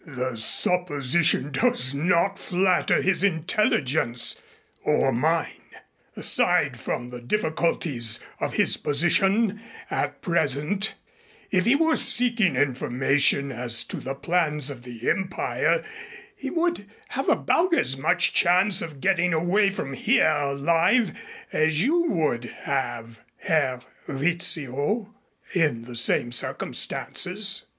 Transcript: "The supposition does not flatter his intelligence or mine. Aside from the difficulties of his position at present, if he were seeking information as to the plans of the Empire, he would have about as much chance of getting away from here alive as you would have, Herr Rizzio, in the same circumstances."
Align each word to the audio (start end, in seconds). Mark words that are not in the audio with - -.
"The 0.03 0.35
supposition 0.35 1.51
does 1.51 1.93
not 1.93 2.39
flatter 2.39 3.03
his 3.03 3.23
intelligence 3.23 4.41
or 4.83 5.11
mine. 5.11 5.75
Aside 6.15 6.79
from 6.79 7.09
the 7.09 7.21
difficulties 7.21 8.19
of 8.39 8.55
his 8.55 8.77
position 8.77 9.61
at 9.91 10.23
present, 10.23 10.95
if 11.51 11.65
he 11.65 11.75
were 11.75 11.95
seeking 11.95 12.55
information 12.55 13.51
as 13.51 13.83
to 13.83 13.97
the 13.97 14.15
plans 14.15 14.71
of 14.71 14.81
the 14.81 15.07
Empire, 15.07 15.83
he 16.35 16.49
would 16.49 16.89
have 17.09 17.29
about 17.29 17.75
as 17.75 17.95
much 17.95 18.33
chance 18.33 18.81
of 18.81 19.01
getting 19.01 19.33
away 19.33 19.69
from 19.69 19.93
here 19.93 20.31
alive 20.31 21.13
as 21.53 21.83
you 21.83 22.09
would 22.09 22.45
have, 22.63 23.21
Herr 23.37 23.81
Rizzio, 24.07 25.13
in 25.53 25.83
the 25.83 25.95
same 25.95 26.31
circumstances." 26.31 27.65